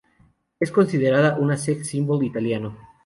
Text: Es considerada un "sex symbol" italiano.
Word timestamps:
Es 0.59 0.71
considerada 0.71 1.37
un 1.37 1.55
"sex 1.55 1.85
symbol" 1.85 2.23
italiano. 2.23 2.75